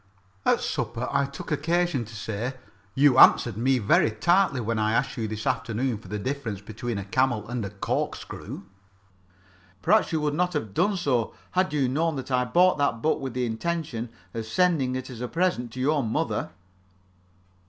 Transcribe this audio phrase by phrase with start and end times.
[0.47, 2.55] At supper I took occasion to say:
[2.95, 6.97] "You answered me very tartly when I asked you this afternoon for the difference between
[6.97, 8.63] a camel and a corkscrew.
[9.83, 13.19] Perhaps you would not have done so had you known that I bought that book
[13.19, 16.49] with the intention of sending it as a present to your mother."